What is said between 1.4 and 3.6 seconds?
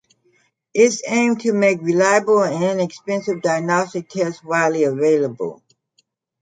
to make reliable and inexpensive